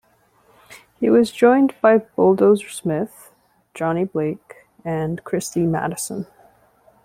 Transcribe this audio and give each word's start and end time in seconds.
He 0.99 1.11
was 1.11 1.31
joined 1.31 1.75
by 1.79 1.99
Bulldozer 1.99 2.69
Smith, 2.69 3.31
Johnny 3.75 4.03
Blake, 4.03 4.67
and 4.83 5.23
Christie 5.23 5.67
Madison. 5.67 6.25